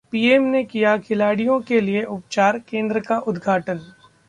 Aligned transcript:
PM 0.11 0.43
ने 0.43 0.63
किया 0.63 0.95
खिलाडि़यों 0.99 1.59
के 1.61 1.81
लिए 1.81 2.03
उपचार 2.05 2.59
केंद्र 2.69 2.99
का 3.01 3.17
उद्घाटन 3.19 3.77